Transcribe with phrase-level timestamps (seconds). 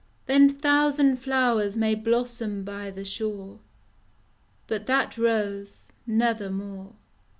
[0.25, 3.59] Then thousand flowers may blossom by the shore,
[4.65, 6.93] But that Rose never more.